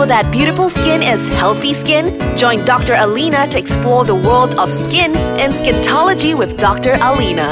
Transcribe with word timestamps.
know 0.00 0.06
that 0.06 0.32
beautiful 0.32 0.70
skin 0.70 1.02
is 1.02 1.28
healthy 1.28 1.74
skin? 1.74 2.16
Join 2.34 2.64
Dr. 2.64 2.94
Alina 2.94 3.46
to 3.48 3.58
explore 3.58 4.02
the 4.02 4.14
world 4.14 4.54
of 4.54 4.72
skin 4.72 5.14
and 5.14 5.52
skintology 5.52 6.32
with 6.36 6.58
Dr. 6.58 6.96
Alina. 7.02 7.50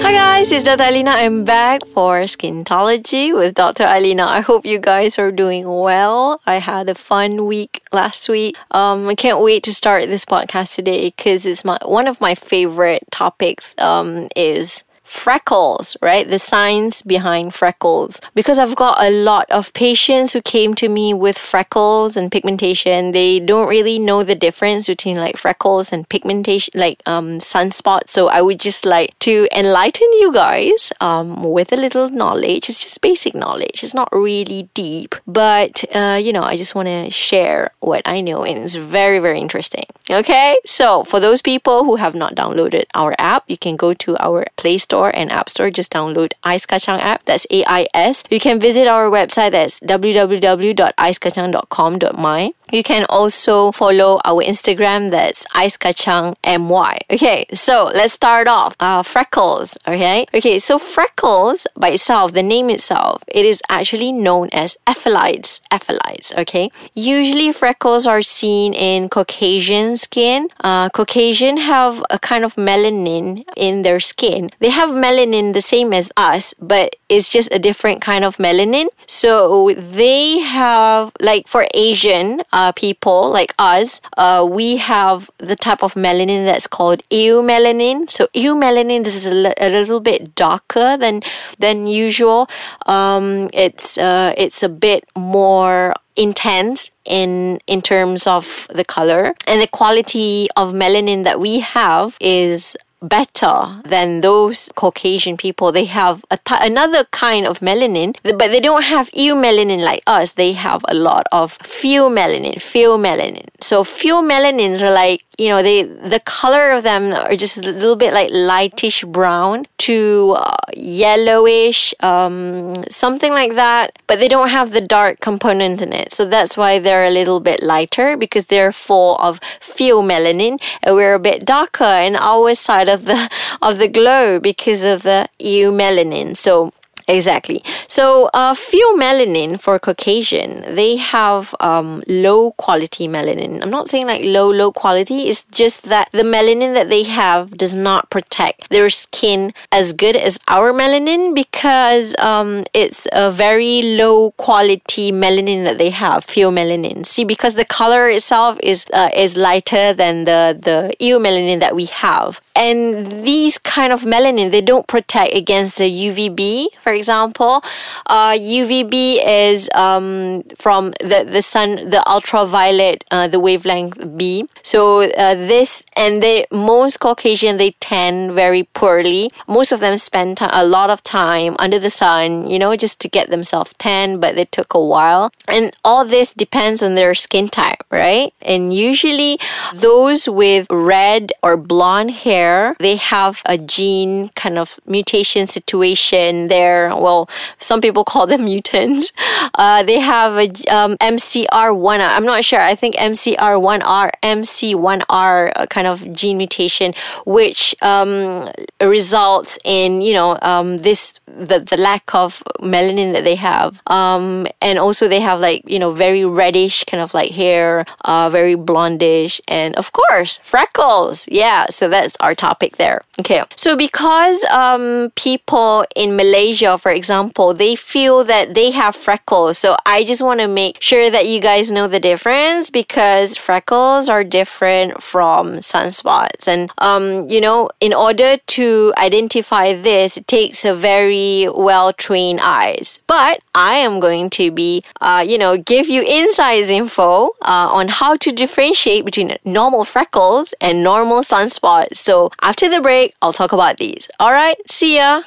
Hi 0.00 0.12
guys, 0.12 0.50
it's 0.50 0.64
Dr. 0.64 0.84
Alina. 0.84 1.10
I'm 1.10 1.44
back 1.44 1.84
for 1.88 2.20
Skintology 2.22 3.36
with 3.36 3.54
Dr. 3.54 3.84
Alina. 3.84 4.24
I 4.24 4.40
hope 4.40 4.64
you 4.64 4.78
guys 4.78 5.18
are 5.18 5.30
doing 5.30 5.68
well. 5.68 6.40
I 6.46 6.56
had 6.56 6.88
a 6.88 6.94
fun 6.94 7.44
week 7.44 7.82
last 7.92 8.30
week. 8.30 8.56
Um, 8.70 9.06
I 9.06 9.14
can't 9.14 9.40
wait 9.40 9.62
to 9.64 9.74
start 9.74 10.06
this 10.06 10.24
podcast 10.24 10.74
today 10.74 11.08
because 11.10 11.44
it's 11.44 11.66
my 11.66 11.78
one 11.84 12.06
of 12.06 12.18
my 12.18 12.34
favorite 12.34 13.04
topics. 13.10 13.74
Um, 13.76 14.28
is 14.36 14.84
freckles, 15.04 15.96
right? 16.02 16.28
The 16.28 16.38
science 16.38 17.02
behind 17.02 17.54
freckles. 17.54 18.20
Because 18.34 18.58
I've 18.58 18.74
got 18.74 19.02
a 19.02 19.10
lot 19.10 19.48
of 19.50 19.72
patients 19.74 20.32
who 20.32 20.40
came 20.40 20.74
to 20.76 20.88
me 20.88 21.14
with 21.14 21.38
freckles 21.38 22.16
and 22.16 22.32
pigmentation. 22.32 23.12
They 23.12 23.38
don't 23.38 23.68
really 23.68 23.98
know 23.98 24.24
the 24.24 24.34
difference 24.34 24.86
between 24.86 25.16
like 25.16 25.36
freckles 25.36 25.92
and 25.92 26.08
pigmentation, 26.08 26.72
like 26.74 27.02
um, 27.06 27.38
sunspots. 27.38 28.10
So 28.10 28.28
I 28.28 28.40
would 28.40 28.58
just 28.58 28.84
like 28.84 29.16
to 29.20 29.46
enlighten 29.56 30.10
you 30.14 30.32
guys 30.32 30.92
um, 31.00 31.42
with 31.42 31.72
a 31.72 31.76
little 31.76 32.08
knowledge. 32.08 32.68
It's 32.68 32.78
just 32.78 33.00
basic 33.00 33.34
knowledge. 33.34 33.84
It's 33.84 33.94
not 33.94 34.08
really 34.10 34.70
deep, 34.74 35.14
but 35.26 35.84
uh, 35.94 36.18
you 36.20 36.32
know, 36.32 36.42
I 36.42 36.56
just 36.56 36.74
want 36.74 36.88
to 36.88 37.10
share 37.10 37.72
what 37.80 38.02
I 38.06 38.20
know, 38.20 38.44
and 38.44 38.58
it's 38.58 38.74
very, 38.74 39.18
very 39.18 39.38
interesting. 39.38 39.84
Okay, 40.10 40.56
so 40.64 41.04
for 41.04 41.20
those 41.20 41.42
people 41.42 41.84
who 41.84 41.96
have 41.96 42.14
not 42.14 42.34
downloaded 42.34 42.84
our 42.94 43.14
app, 43.18 43.44
you 43.48 43.58
can 43.58 43.76
go 43.76 43.92
to 43.92 44.16
our 44.18 44.46
Play 44.56 44.78
Store 44.78 44.93
Store 44.94 45.10
and 45.10 45.26
App 45.32 45.50
Store, 45.50 45.70
just 45.70 45.90
download 45.90 46.34
Ais 46.44 46.66
Kacang 46.66 47.00
app. 47.00 47.24
That's 47.24 47.48
A 47.50 47.64
I 47.66 47.88
S. 47.94 48.22
You 48.30 48.38
can 48.38 48.60
visit 48.60 48.86
our 48.86 49.10
website. 49.10 49.50
That's 49.50 49.80
www.aiskacang.com.my. 49.80 52.52
You 52.70 52.82
can 52.82 53.06
also 53.08 53.72
follow 53.72 54.20
our 54.24 54.42
Instagram. 54.42 55.10
That's 55.10 55.46
Ais 55.54 55.76
Kacang 55.76 56.36
My. 56.44 56.98
Okay, 57.10 57.46
so 57.52 57.90
let's 57.94 58.12
start 58.12 58.48
off. 58.48 58.74
Uh, 58.80 59.02
freckles. 59.02 59.76
Okay. 59.86 60.26
Okay. 60.34 60.58
So 60.58 60.78
freckles 60.78 61.66
by 61.76 61.90
itself, 61.90 62.32
the 62.32 62.42
name 62.42 62.70
itself, 62.70 63.22
it 63.28 63.44
is 63.44 63.62
actually 63.68 64.12
known 64.12 64.48
as 64.52 64.76
ephelides. 64.86 65.60
Ephelides. 65.70 66.32
Okay. 66.38 66.70
Usually 66.94 67.52
freckles 67.52 68.06
are 68.06 68.22
seen 68.22 68.74
in 68.74 69.08
Caucasian 69.08 69.96
skin. 69.96 70.48
Uh, 70.62 70.88
Caucasian 70.90 71.56
have 71.58 72.02
a 72.10 72.18
kind 72.18 72.44
of 72.44 72.54
melanin 72.56 73.44
in 73.56 73.82
their 73.82 74.00
skin. 74.00 74.50
They 74.60 74.70
have 74.70 74.90
melanin 74.90 75.52
the 75.52 75.60
same 75.60 75.92
as 75.92 76.10
us, 76.16 76.54
but 76.60 76.96
it's 77.08 77.28
just 77.28 77.52
a 77.52 77.58
different 77.58 78.00
kind 78.02 78.24
of 78.24 78.36
melanin. 78.38 78.88
So 79.06 79.72
they 79.76 80.38
have, 80.38 81.12
like 81.20 81.46
for 81.46 81.66
Asian 81.74 82.42
uh, 82.54 82.70
people 82.72 83.30
like 83.30 83.52
us, 83.58 84.00
uh, 84.16 84.46
we 84.48 84.76
have 84.76 85.28
the 85.38 85.56
type 85.56 85.82
of 85.82 85.94
melanin 85.94 86.46
that's 86.46 86.68
called 86.68 87.02
eumelanin. 87.10 88.08
So 88.08 88.28
eumelanin, 88.32 89.02
this 89.02 89.16
is 89.16 89.26
a, 89.26 89.68
little 89.74 90.00
bit 90.00 90.36
darker 90.36 90.96
than 90.96 91.22
than 91.58 91.88
usual. 91.88 92.48
Um, 92.86 93.50
it's 93.52 93.98
uh, 93.98 94.32
it's 94.38 94.62
a 94.62 94.68
bit 94.68 95.04
more 95.16 95.94
intense 96.16 96.92
in 97.04 97.58
in 97.66 97.82
terms 97.82 98.26
of 98.26 98.68
the 98.72 98.84
color 98.84 99.34
and 99.48 99.60
the 99.60 99.66
quality 99.66 100.48
of 100.56 100.72
melanin 100.72 101.24
that 101.24 101.40
we 101.40 101.58
have 101.58 102.16
is 102.20 102.76
better 103.08 103.80
than 103.84 104.20
those 104.20 104.70
Caucasian 104.74 105.36
people. 105.36 105.72
They 105.72 105.84
have 105.86 106.24
another 106.50 107.04
kind 107.10 107.46
of 107.46 107.60
melanin, 107.60 108.16
but 108.22 108.48
they 108.48 108.60
don't 108.60 108.84
have 108.84 109.10
eumelanin 109.12 109.82
like 109.84 110.02
us. 110.06 110.32
They 110.32 110.52
have 110.52 110.84
a 110.88 110.94
lot 110.94 111.26
of 111.32 111.58
pheomelanin, 111.58 112.56
pheomelanin. 112.56 113.48
So 113.60 113.84
pheomelanins 113.84 114.82
are 114.82 114.92
like 114.92 115.24
you 115.38 115.48
know 115.48 115.62
they 115.62 115.82
the 115.82 116.20
color 116.20 116.72
of 116.72 116.82
them 116.82 117.12
are 117.12 117.36
just 117.36 117.56
a 117.58 117.60
little 117.60 117.96
bit 117.96 118.12
like 118.12 118.30
lightish 118.30 119.04
brown 119.04 119.66
to 119.78 120.36
uh, 120.38 120.54
yellowish 120.76 121.94
um, 122.00 122.84
something 122.90 123.32
like 123.32 123.54
that 123.54 123.98
but 124.06 124.18
they 124.18 124.28
don't 124.28 124.48
have 124.48 124.72
the 124.72 124.80
dark 124.80 125.20
component 125.20 125.80
in 125.82 125.92
it 125.92 126.12
so 126.12 126.24
that's 126.24 126.56
why 126.56 126.78
they're 126.78 127.04
a 127.04 127.10
little 127.10 127.40
bit 127.40 127.62
lighter 127.62 128.16
because 128.16 128.46
they're 128.46 128.72
full 128.72 129.16
of 129.18 129.40
pheomelanin 129.60 130.60
and 130.82 130.94
we're 130.94 131.14
a 131.14 131.20
bit 131.20 131.44
darker 131.44 131.84
and 131.84 132.16
our 132.16 132.54
side 132.54 132.88
of 132.94 133.04
the 133.04 133.28
of 133.60 133.78
the 133.78 133.88
globe 133.88 134.42
because 134.42 134.84
of 134.84 135.02
the 135.02 135.28
eumelanin. 135.38 136.36
So 136.36 136.72
Exactly. 137.06 137.62
So, 137.86 138.30
uh, 138.32 138.54
pheomelanin 138.54 139.60
for 139.60 139.78
Caucasian, 139.78 140.74
they 140.74 140.96
have 140.96 141.54
um, 141.60 142.02
low 142.08 142.52
quality 142.52 143.08
melanin. 143.08 143.60
I'm 143.62 143.70
not 143.70 143.88
saying 143.88 144.06
like 144.06 144.22
low, 144.24 144.50
low 144.50 144.72
quality. 144.72 145.28
It's 145.28 145.44
just 145.44 145.82
that 145.84 146.08
the 146.12 146.22
melanin 146.22 146.72
that 146.74 146.88
they 146.88 147.02
have 147.02 147.58
does 147.58 147.76
not 147.76 148.08
protect 148.08 148.70
their 148.70 148.88
skin 148.88 149.52
as 149.70 149.92
good 149.92 150.16
as 150.16 150.38
our 150.48 150.72
melanin 150.72 151.34
because 151.34 152.16
um, 152.18 152.64
it's 152.72 153.06
a 153.12 153.30
very 153.30 153.82
low 153.82 154.30
quality 154.32 155.12
melanin 155.12 155.64
that 155.64 155.76
they 155.76 155.90
have, 155.90 156.24
pheomelanin. 156.26 157.04
See, 157.04 157.24
because 157.24 157.52
the 157.54 157.66
color 157.66 158.08
itself 158.08 158.58
is 158.62 158.86
uh, 158.94 159.10
is 159.14 159.36
lighter 159.36 159.92
than 159.92 160.24
the 160.24 160.58
the 160.58 160.94
eumelanin 161.00 161.60
that 161.60 161.76
we 161.76 161.84
have, 161.86 162.40
and 162.56 163.24
these 163.24 163.58
kind 163.58 163.92
of 163.92 164.02
melanin 164.02 164.50
they 164.50 164.62
don't 164.62 164.86
protect 164.86 165.34
against 165.34 165.76
the 165.76 165.90
UVB, 166.08 166.68
for 166.80 166.93
example, 166.94 167.62
uh, 168.06 168.32
UVB 168.32 169.20
is 169.26 169.68
um, 169.74 170.42
from 170.56 170.92
the, 171.00 171.26
the 171.28 171.42
sun, 171.42 171.90
the 171.90 172.02
ultraviolet, 172.08 173.04
uh, 173.10 173.28
the 173.28 173.40
wavelength 173.40 174.16
B. 174.16 174.46
So 174.62 175.02
uh, 175.02 175.34
this 175.34 175.84
and 175.96 176.22
they 176.22 176.46
most 176.50 177.00
Caucasian 177.00 177.56
they 177.56 177.72
tan 177.80 178.34
very 178.34 178.64
poorly. 178.74 179.30
Most 179.46 179.72
of 179.72 179.80
them 179.80 179.96
spend 179.98 180.38
a 180.40 180.64
lot 180.64 180.90
of 180.90 181.02
time 181.02 181.56
under 181.58 181.78
the 181.78 181.90
sun, 181.90 182.48
you 182.48 182.58
know, 182.58 182.74
just 182.76 183.00
to 183.00 183.08
get 183.08 183.30
themselves 183.30 183.74
tan, 183.78 184.20
but 184.20 184.36
they 184.36 184.44
took 184.46 184.74
a 184.74 184.80
while. 184.80 185.32
And 185.48 185.72
all 185.84 186.04
this 186.04 186.32
depends 186.32 186.82
on 186.82 186.94
their 186.94 187.14
skin 187.14 187.48
type, 187.48 187.84
right? 187.90 188.32
And 188.42 188.72
usually 188.72 189.38
those 189.74 190.28
with 190.28 190.66
red 190.70 191.32
or 191.42 191.56
blonde 191.56 192.12
hair, 192.12 192.76
they 192.78 192.96
have 192.96 193.42
a 193.46 193.58
gene 193.58 194.30
kind 194.30 194.58
of 194.58 194.78
mutation 194.86 195.46
situation 195.46 196.48
there 196.48 196.83
well, 196.88 197.28
some 197.58 197.80
people 197.80 198.04
call 198.12 198.26
them 198.26 198.44
mutants. 198.44 199.12
Uh, 199.54 199.82
they 199.82 200.00
have 200.00 200.34
a 200.36 200.48
um, 200.74 200.96
MCR1. 200.98 202.00
I'm 202.00 202.24
not 202.24 202.44
sure. 202.44 202.60
I 202.60 202.74
think 202.74 202.96
MCR1R, 202.96 204.10
MC1R 204.22 205.52
uh, 205.56 205.66
kind 205.66 205.86
of 205.86 206.12
gene 206.12 206.38
mutation, 206.38 206.94
which 207.26 207.74
um, 207.82 208.48
results 208.80 209.58
in 209.64 210.00
you 210.00 210.12
know 210.12 210.38
um, 210.42 210.78
this 210.78 211.18
the 211.36 211.60
the 211.60 211.76
lack 211.76 212.14
of 212.14 212.42
melanin 212.60 213.12
that 213.12 213.24
they 213.24 213.34
have, 213.36 213.82
um, 213.88 214.46
and 214.60 214.78
also 214.78 215.08
they 215.08 215.20
have 215.20 215.40
like 215.40 215.62
you 215.66 215.78
know 215.78 215.92
very 215.92 216.24
reddish 216.24 216.84
kind 216.84 217.02
of 217.02 217.14
like 217.14 217.30
hair, 217.32 217.84
uh, 218.04 218.30
very 218.30 218.56
blondish, 218.56 219.40
and 219.48 219.74
of 219.76 219.92
course 219.92 220.38
freckles. 220.42 221.26
Yeah, 221.28 221.66
so 221.70 221.88
that's 221.88 222.16
our 222.20 222.34
topic 222.34 222.76
there. 222.76 223.02
Okay, 223.20 223.42
so 223.56 223.76
because 223.76 224.42
um, 224.44 225.12
people 225.16 225.84
in 225.96 226.16
Malaysia 226.16 226.78
for 226.78 226.92
example, 226.92 227.54
they 227.54 227.74
feel 227.76 228.24
that 228.24 228.54
they 228.54 228.70
have 228.70 228.94
freckles. 228.94 229.58
So 229.58 229.76
I 229.86 230.04
just 230.04 230.22
want 230.22 230.40
to 230.40 230.48
make 230.48 230.80
sure 230.80 231.10
that 231.10 231.26
you 231.26 231.40
guys 231.40 231.70
know 231.70 231.86
the 231.88 232.00
difference 232.10 232.70
because 232.70 233.36
freckles 233.36 234.08
are 234.08 234.24
different 234.24 235.02
from 235.02 235.44
sunspots. 235.72 236.46
And, 236.46 236.70
um, 236.78 237.28
you 237.28 237.40
know, 237.40 237.70
in 237.80 237.92
order 237.94 238.36
to 238.58 238.92
identify 238.98 239.72
this, 239.72 240.18
it 240.18 240.26
takes 240.26 240.64
a 240.64 240.74
very 240.74 241.23
well 241.54 241.92
trained 241.92 242.40
eyes. 242.42 243.00
But 243.06 243.40
I 243.54 243.74
am 243.86 244.00
going 244.00 244.30
to 244.38 244.50
be, 244.50 244.82
uh, 245.00 245.24
you 245.26 245.38
know, 245.38 245.56
give 245.56 245.88
you 245.88 246.02
insights 246.02 246.70
info 246.70 247.30
uh, 247.42 247.68
on 247.78 247.88
how 247.88 248.16
to 248.16 248.32
differentiate 248.32 249.04
between 249.04 249.36
normal 249.44 249.84
freckles 249.84 250.54
and 250.60 250.82
normal 250.82 251.20
sunspots. 251.22 251.96
So 251.96 252.30
after 252.42 252.68
the 252.68 252.80
break, 252.80 253.14
I'll 253.22 253.32
talk 253.32 253.52
about 253.52 253.76
these. 253.78 254.08
All 254.20 254.32
right, 254.32 254.56
see 254.68 254.96
ya. 254.96 255.22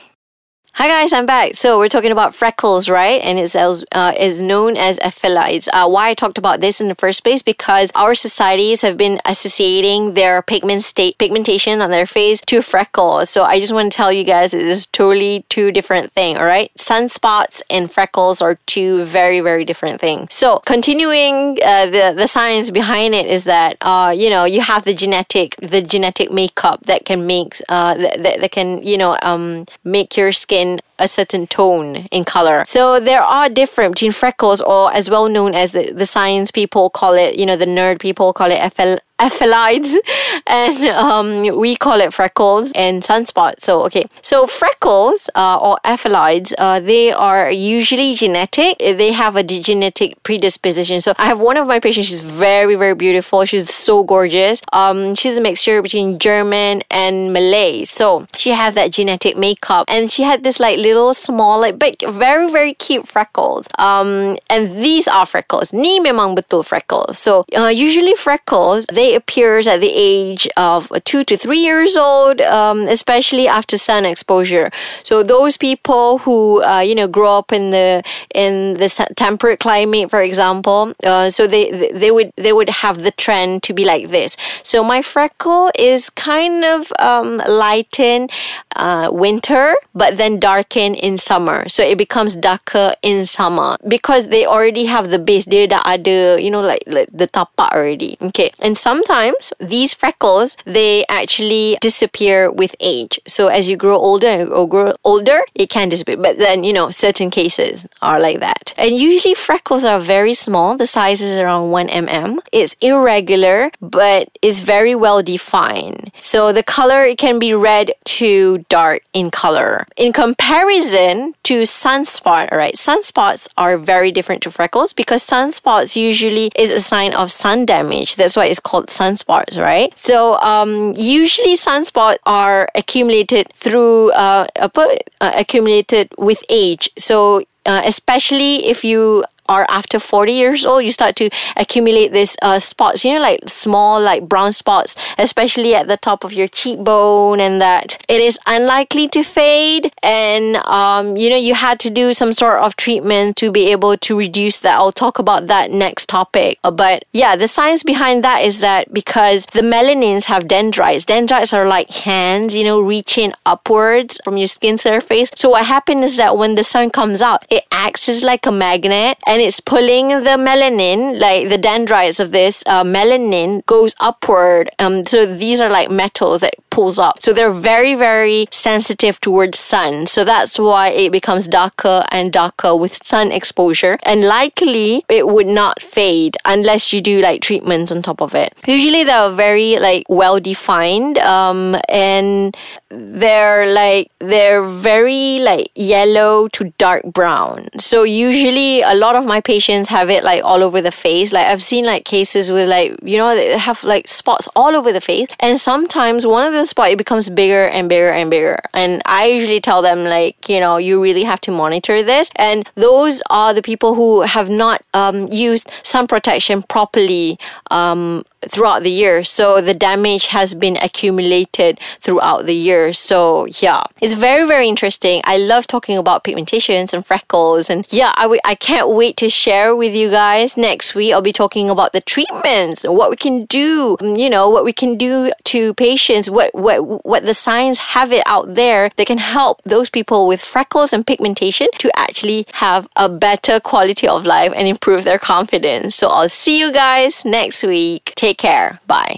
Hi 0.78 0.88
guys, 0.88 1.12
I'm 1.12 1.26
back. 1.26 1.56
So 1.56 1.80
we're 1.80 1.88
talking 1.88 2.12
about 2.12 2.36
freckles, 2.36 2.88
right? 2.88 3.20
And 3.24 3.40
it's 3.40 3.56
uh, 3.56 4.14
is 4.16 4.40
known 4.40 4.78
as 4.78 5.00
ephelides. 5.00 5.68
Uh, 5.74 5.90
why 5.90 6.10
I 6.10 6.14
talked 6.14 6.38
about 6.38 6.60
this 6.60 6.80
in 6.80 6.88
the 6.88 6.94
first 6.94 7.24
place 7.24 7.42
because 7.42 7.92
our 7.96 8.14
societies 8.14 8.84
have 8.84 8.96
been 8.96 9.20
associating 9.26 10.14
their 10.14 10.44
pigment 10.44 10.84
state 10.84 11.18
pigmentation 11.18 11.82
on 11.82 11.90
their 11.90 12.06
face 12.06 12.42
to 12.42 12.62
freckles. 12.62 13.32
So 13.32 13.44
I 13.44 13.60
just 13.60 13.74
want 13.74 13.92
to 13.92 13.96
tell 13.96 14.12
you 14.14 14.24
guys 14.24 14.54
it 14.54 14.62
is 14.62 14.86
totally 14.86 15.46
two 15.50 15.72
different 15.72 16.12
thing. 16.12 16.38
All 16.38 16.46
right, 16.46 16.70
sunspots 16.78 17.60
and 17.72 17.92
freckles 17.92 18.40
are 18.40 18.60
two 18.68 19.04
very 19.06 19.40
very 19.40 19.66
different 19.66 20.00
things. 20.00 20.36
So 20.36 20.60
continuing 20.60 21.58
uh, 21.66 21.88
the 21.88 22.14
the 22.16 22.28
science 22.28 22.70
behind 22.70 23.16
it 23.16 23.26
is 23.26 23.46
that 23.46 23.78
uh, 23.82 24.14
you 24.16 24.30
know 24.30 24.46
you 24.46 24.62
have 24.62 24.86
the 24.86 24.94
genetic 24.94 25.56
the 25.56 25.82
genetic 25.82 26.30
makeup 26.32 26.84
that 26.84 27.06
can 27.06 27.26
make 27.26 27.60
uh, 27.68 27.96
that, 27.96 28.22
that, 28.22 28.42
that 28.42 28.52
can 28.52 28.84
you 28.84 29.00
know 29.00 29.18
um, 29.24 29.66
make 29.84 30.16
your 30.16 30.32
skin 30.32 30.67
a 31.00 31.08
certain 31.08 31.46
tone 31.48 32.08
in 32.12 32.24
color. 32.24 32.64
So 32.66 33.00
there 33.00 33.22
are 33.22 33.50
different 33.50 33.94
between 33.96 34.12
freckles, 34.12 34.62
or 34.62 34.94
as 34.94 35.10
well 35.10 35.30
known 35.30 35.54
as 35.54 35.72
the, 35.72 35.92
the 35.92 36.06
science 36.06 36.52
people 36.52 36.90
call 36.90 37.14
it, 37.14 37.38
you 37.40 37.46
know, 37.46 37.56
the 37.56 37.66
nerd 37.66 38.00
people 38.00 38.34
call 38.34 38.52
it 38.52 38.60
FL, 38.74 38.96
ephelides 39.20 39.96
and 40.48 40.78
um, 40.90 41.58
we 41.58 41.76
call 41.76 42.00
it 42.00 42.14
freckles 42.14 42.72
and 42.76 43.02
sunspots 43.04 43.62
so 43.62 43.84
okay. 43.84 44.06
So 44.22 44.48
freckles 44.48 45.30
uh, 45.36 45.58
or 45.58 45.78
ephelides 45.84 46.54
uh, 46.58 46.80
they 46.80 47.12
are 47.12 47.50
usually 47.50 48.14
genetic. 48.14 48.78
They 48.78 49.12
have 49.12 49.36
a 49.36 49.44
genetic 49.44 50.22
predisposition. 50.24 51.02
So 51.02 51.14
i 51.18 51.26
have 51.26 51.40
one 51.40 51.58
of 51.58 51.68
my 51.68 51.80
patients 51.80 52.08
she's 52.08 52.24
very 52.24 52.76
very 52.76 52.96
beautiful. 52.96 53.46
She's 53.46 53.74
so 53.74 54.04
gorgeous. 54.04 54.62
Um, 54.74 55.16
she's 55.16 55.38
a 55.38 55.42
mixture 55.42 55.82
between 55.82 56.20
german 56.20 56.84
and 56.92 57.34
malay. 57.34 57.86
So 57.86 58.28
she 58.36 58.52
has 58.52 58.76
that 58.76 58.92
genetic 58.92 59.38
makeup 59.38 59.86
and 59.88 60.12
she 60.12 60.24
had 60.24 60.44
this 60.44 60.57
like 60.60 60.78
little 60.78 61.14
small 61.14 61.60
like 61.60 61.80
big 61.80 61.96
very 62.10 62.50
very 62.52 62.74
cute 62.74 63.08
freckles 63.08 63.68
um, 63.80 64.38
and 64.50 64.78
these 64.78 65.08
are 65.08 65.26
freckles 65.26 65.74
ni 65.74 66.00
memang 66.00 66.36
betul 66.36 66.64
freckles 66.64 67.18
so 67.18 67.44
uh, 67.56 67.68
usually 67.68 68.14
freckles 68.16 68.86
they 68.92 69.16
appears 69.16 69.68
at 69.68 69.82
the 69.82 69.92
age 69.94 70.48
of 70.58 70.92
two 71.06 71.24
to 71.24 71.38
three 71.38 71.60
years 71.60 71.96
old, 71.96 72.42
um, 72.42 72.88
especially 72.88 73.48
after 73.48 73.78
sun 73.78 74.06
exposure. 74.06 74.72
So 75.04 75.24
those 75.24 75.58
people 75.58 76.20
who 76.20 76.64
uh, 76.64 76.80
you 76.80 76.96
know 76.96 77.08
grow 77.08 77.38
up 77.38 77.52
in 77.52 77.72
the 77.72 78.04
in 78.34 78.76
the 78.76 78.90
temperate 79.16 79.60
climate, 79.60 80.10
for 80.10 80.22
example, 80.22 80.94
uh, 81.04 81.30
so 81.30 81.48
they 81.48 81.92
they 81.94 82.12
would 82.12 82.32
they 82.36 82.54
would 82.54 82.70
have 82.70 83.04
the 83.04 83.12
trend 83.12 83.64
to 83.64 83.74
be 83.74 83.86
like 83.86 84.10
this. 84.10 84.38
So 84.64 84.84
my 84.84 85.02
freckle 85.02 85.72
is 85.78 86.10
kind 86.10 86.64
of 86.66 86.92
um, 87.00 87.42
lighten 87.48 88.30
uh, 88.76 89.10
winter, 89.12 89.76
but 89.94 90.18
then 90.18 90.37
darken 90.40 90.96
in 90.96 91.18
summer. 91.18 91.68
So 91.70 91.84
it 91.84 91.98
becomes 91.98 92.36
darker 92.36 92.94
in 93.02 93.26
summer 93.26 93.78
because 93.88 94.28
they 94.30 94.46
already 94.46 94.86
have 94.86 95.10
the 95.10 95.20
base. 95.20 95.46
Dia 95.46 95.68
dah 95.68 95.82
ada 95.86 96.38
you 96.40 96.52
know 96.52 96.62
like, 96.62 96.84
like 96.88 97.10
the 97.12 97.28
tapak 97.28 97.72
already. 97.72 98.18
Okay, 98.22 98.52
and 98.60 98.78
sometimes 98.78 99.54
these 99.60 99.94
freckles 99.94 100.58
they 100.66 101.06
actually 101.10 101.78
disappear 101.82 102.52
with 102.52 102.76
age. 102.80 103.20
So 103.28 103.48
as 103.48 103.70
you 103.70 103.78
grow 103.78 103.98
older 103.98 104.48
or 104.48 104.68
grow 104.68 104.94
older, 105.04 105.42
it 105.56 105.70
can 105.70 105.90
disappear. 105.90 106.18
But 106.18 106.40
then 106.40 106.64
you 106.64 106.74
know 106.74 106.92
certain 106.92 107.30
cases 107.30 107.88
are 108.02 108.20
like 108.20 108.40
that. 108.40 108.74
And 108.78 108.96
usually 108.96 109.34
freckles 109.34 109.86
are 109.86 110.00
very 110.00 110.34
small. 110.34 110.78
The 110.78 110.88
size 110.88 111.22
is 111.22 111.40
around 111.40 111.72
one 111.72 111.88
mm. 111.88 112.40
It's 112.52 112.76
irregular, 112.82 113.72
but 113.82 114.30
is 114.42 114.60
very 114.60 114.96
well 114.96 115.22
defined. 115.24 116.12
So 116.20 116.52
the 116.52 116.64
color 116.64 117.04
it 117.04 117.18
can 117.18 117.40
be 117.40 117.54
red 117.54 117.92
to 118.18 118.66
dark 118.70 119.02
in 119.14 119.32
color. 119.32 119.86
In 119.98 120.14
comparison 120.28 121.34
to 121.44 121.62
sunspot, 121.62 122.52
right, 122.52 122.76
sunspots 122.76 123.48
are 123.58 123.78
very 123.78 124.12
different 124.12 124.42
to 124.44 124.52
freckles 124.52 124.92
because 124.92 125.26
sunspots 125.26 125.96
usually 125.96 126.52
is 126.56 126.70
a 126.70 126.82
sign 126.82 127.14
of 127.14 127.32
sun 127.32 127.66
damage. 127.66 128.18
That's 128.18 128.36
why 128.36 128.48
it's 128.48 128.60
called 128.60 128.88
sunspots, 128.88 129.58
right? 129.58 129.98
So 129.98 130.36
um, 130.42 130.94
usually 130.98 131.56
sunspots 131.56 132.18
are 132.26 132.68
accumulated 132.76 133.48
through 133.54 134.12
uh, 134.12 134.48
uh, 134.60 134.96
accumulated 135.22 136.10
with 136.18 136.44
age. 136.50 136.90
So 136.98 137.44
uh, 137.66 137.82
especially 137.86 138.66
if 138.66 138.84
you 138.84 139.24
are 139.50 139.66
after 139.70 140.00
40 140.00 140.32
years 140.32 140.66
old, 140.66 140.84
you 140.84 140.92
start 140.92 141.16
to 141.18 141.30
accumulate 141.56 142.12
these 142.12 142.36
uh, 142.42 142.60
spots, 142.60 143.04
you 143.04 143.14
know, 143.14 143.22
like 143.22 143.42
small, 143.48 144.02
like 144.02 144.28
brown 144.28 144.52
spots, 144.52 144.96
especially 145.18 145.76
at 145.76 145.88
the 145.88 145.98
top 145.98 146.24
of 146.24 146.34
your 146.34 146.48
cheekbone, 146.48 147.40
and 147.40 147.62
that 147.62 148.04
it 148.08 148.22
is 148.22 148.38
unlikely 148.46 149.08
to 149.10 149.24
fade. 149.24 149.92
And, 150.04 150.58
um, 150.58 151.18
you 151.18 151.30
know, 151.30 151.36
you 151.38 151.54
had 151.54 151.80
to 151.82 151.90
do 151.90 152.14
some 152.14 152.34
sort 152.34 152.62
of 152.62 152.76
treatment 152.76 153.36
to 153.38 153.52
be 153.52 153.72
able 153.72 153.98
to 153.98 154.18
reduce 154.18 154.58
that. 154.60 154.78
I'll 154.78 154.92
talk 154.92 155.20
about 155.20 155.48
that 155.48 155.72
next 155.72 156.08
topic. 156.10 156.60
Uh, 156.64 156.72
but 156.72 157.06
yeah, 157.14 157.36
the 157.36 157.48
science 157.48 157.84
behind 157.84 158.24
that 158.24 158.44
is 158.44 158.60
that 158.60 158.94
because 158.94 159.46
the 159.48 159.62
melanins 159.62 160.26
have 160.26 160.48
dendrites, 160.48 161.06
dendrites 161.06 161.54
are 161.54 161.68
like 161.68 161.90
hands, 161.90 162.56
you 162.56 162.64
know, 162.64 162.80
reaching 162.80 163.34
upwards 163.46 164.20
from 164.24 164.38
your 164.38 164.48
skin 164.48 164.78
surface. 164.78 165.32
So 165.36 165.50
what 165.50 165.66
happens 165.66 166.04
is 166.06 166.18
that 166.18 166.38
when 166.38 166.56
the 166.56 166.64
sun 166.64 166.90
comes 166.90 167.22
out, 167.22 167.46
it 167.50 167.66
acts 167.72 168.10
as 168.10 168.24
like 168.24 168.46
a 168.46 168.52
magnet 168.52 169.18
and 169.26 169.37
and 169.38 169.46
it's 169.46 169.60
pulling 169.60 170.08
the 170.08 170.36
melanin, 170.36 171.20
like 171.20 171.50
the 171.50 171.60
dendrites 171.60 172.20
of 172.20 172.32
this 172.32 172.64
uh, 172.66 172.84
melanin 172.84 173.64
goes 173.68 173.94
upward. 174.00 174.72
Um, 174.80 175.06
so 175.06 175.28
these 175.28 175.62
are 175.62 175.70
like 175.70 175.92
metals 175.92 176.42
that 176.42 176.56
pulls 176.78 177.00
up. 177.00 177.20
So 177.24 177.34
they're 177.34 177.60
very, 177.74 177.96
very 177.96 178.48
sensitive 178.52 179.20
towards 179.20 179.58
sun. 179.58 180.06
So 180.06 180.24
that's 180.24 180.60
why 180.60 180.90
it 180.90 181.12
becomes 181.12 181.48
darker 181.48 182.04
and 182.12 182.32
darker 182.32 182.76
with 182.76 183.04
sun 183.04 183.32
exposure. 183.32 183.98
And 184.04 184.26
likely 184.26 185.04
it 185.10 185.28
would 185.28 185.48
not 185.48 185.82
fade 185.82 186.38
unless 186.46 186.94
you 186.94 187.02
do 187.02 187.20
like 187.20 187.42
treatments 187.42 187.92
on 187.92 188.04
top 188.04 188.22
of 188.22 188.36
it. 188.36 188.54
Usually 188.68 189.04
they're 189.04 189.32
very 189.32 189.78
like 189.78 190.04
well 190.08 190.40
defined. 190.40 191.18
Um, 191.18 191.76
and 191.90 192.56
they're 192.90 193.74
like, 193.74 194.12
they're 194.20 194.64
very 194.64 195.40
like 195.40 195.72
yellow 195.74 196.48
to 196.50 196.72
dark 196.78 197.04
brown. 197.06 197.70
So 197.80 198.04
usually 198.04 198.84
a 198.84 198.94
lot 198.94 199.16
of 199.16 199.26
my 199.26 199.42
patients 199.42 199.90
have 199.90 200.12
it 200.12 200.24
like 200.24 200.44
all 200.44 200.62
over 200.62 200.80
the 200.80 200.92
face. 200.92 201.34
Like 201.34 201.48
I've 201.48 201.64
seen 201.64 201.86
like 201.86 202.06
cases 202.06 202.52
with 202.52 202.70
like, 202.70 203.00
you 203.02 203.18
know, 203.18 203.34
they 203.34 203.58
have 203.58 203.84
like 203.84 204.08
spots 204.08 204.48
all 204.56 204.76
over 204.76 204.94
the 204.94 205.02
face. 205.02 205.30
And 205.40 205.60
sometimes 205.60 206.28
one 206.28 206.46
of 206.46 206.54
the 206.54 206.67
spots 206.68 206.92
it 206.92 206.98
becomes 206.98 207.30
bigger 207.30 207.68
and 207.68 207.90
bigger 207.90 208.10
and 208.10 208.30
bigger. 208.30 208.58
And 208.74 209.02
I 209.06 209.26
usually 209.26 209.60
tell 209.60 209.82
them 209.82 210.04
like, 210.04 210.50
you 210.50 210.60
know, 210.60 210.78
you 210.78 211.02
really 211.02 211.24
have 211.24 211.42
to 211.42 211.52
monitor 211.52 212.04
this. 212.04 212.30
And 212.36 212.70
those 212.76 213.22
are 213.30 213.54
the 213.54 213.62
people 213.62 213.96
who 213.96 214.22
have 214.22 214.50
not 214.50 214.84
um, 214.94 215.28
used 215.28 215.70
sun 215.84 216.08
protection 216.08 216.64
properly 216.64 217.40
um, 217.72 218.24
throughout 218.48 218.84
the 218.84 218.92
year. 218.92 219.24
So 219.24 219.62
the 219.62 219.74
damage 219.74 220.28
has 220.28 220.54
been 220.54 220.78
accumulated 220.82 221.80
throughout 222.02 222.46
the 222.46 222.56
year. 222.56 222.94
So 222.94 223.48
yeah, 223.62 223.84
it's 224.02 224.14
very, 224.14 224.48
very 224.48 224.68
interesting. 224.68 225.22
I 225.26 225.38
love 225.38 225.68
talking 225.68 225.98
about 225.98 226.24
pigmentations 226.24 226.94
and 226.94 227.06
freckles. 227.06 227.70
And 227.70 227.86
yeah, 227.90 228.14
I, 228.16 228.24
w- 228.24 228.42
I 228.46 228.56
can't 228.56 228.90
wait 228.90 229.18
to 229.18 229.30
share 229.30 229.76
with 229.76 229.94
you 229.94 230.10
guys 230.10 230.56
next 230.58 230.96
week. 230.96 231.14
I'll 231.14 231.22
be 231.22 231.34
talking 231.34 231.70
about 231.70 231.94
the 231.94 232.02
treatments, 232.02 232.84
what 232.84 233.10
we 233.10 233.16
can 233.16 233.46
do, 233.46 233.98
you 234.02 234.30
know, 234.30 234.50
what 234.50 234.64
we 234.64 234.74
can 234.74 234.98
do 234.98 235.32
to 235.46 235.74
patients, 235.74 236.30
what, 236.30 236.54
what, 236.58 237.06
what 237.06 237.24
the 237.24 237.34
science 237.34 237.80
have 237.80 238.12
it 238.12 238.24
out 238.26 238.56
there 238.56 238.90
that 238.98 239.08
can 239.08 239.18
help 239.18 239.62
those 239.64 239.90
people 239.90 240.28
with 240.28 240.42
freckles 240.42 240.92
and 240.94 241.06
pigmentation 241.06 241.68
to 241.80 241.90
actually 241.98 242.46
have 242.54 242.88
a 242.96 243.08
better 243.08 243.60
quality 243.60 244.08
of 244.08 244.26
life 244.26 244.52
and 244.56 244.68
improve 244.68 245.04
their 245.04 245.20
confidence. 245.20 245.96
So 245.96 246.08
I'll 246.08 246.30
see 246.30 246.60
you 246.60 246.72
guys 246.72 247.26
next 247.26 247.64
week. 247.64 248.14
Take 248.16 248.38
care. 248.38 248.80
Bye. 248.88 249.16